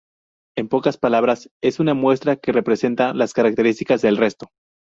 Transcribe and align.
En 0.57 0.67
pocas 0.67 0.97
palabras 0.97 1.51
es 1.61 1.79
una 1.79 1.93
muestra, 1.93 2.35
que 2.35 2.51
representa 2.51 3.13
las 3.13 3.33
características 3.33 4.01
del 4.01 4.17
resto. 4.17 4.47